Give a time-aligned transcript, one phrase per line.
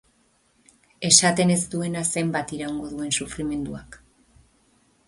[1.09, 4.01] Esaten ez duena zenbat iraungo duen sufrimentuak.